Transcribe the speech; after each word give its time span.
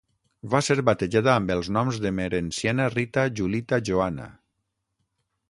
Va 0.51 0.61
ser 0.67 0.77
batejada 0.87 1.31
amb 1.41 1.53
els 1.55 1.69
noms 1.75 1.99
d'Emerenciana 2.05 2.89
Rita 2.95 3.27
Julita 3.41 3.81
Joana. 3.91 4.31